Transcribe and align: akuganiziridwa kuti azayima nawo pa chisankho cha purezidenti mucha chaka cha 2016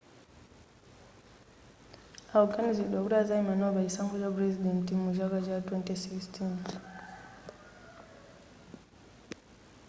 akuganiziridwa 2.33 3.03
kuti 3.03 3.15
azayima 3.21 3.53
nawo 3.55 3.71
pa 3.75 3.81
chisankho 3.85 4.15
cha 4.21 4.29
purezidenti 4.35 4.91
mucha 5.01 5.25
chaka 5.29 5.39
cha 5.45 5.57
2016 5.57 6.69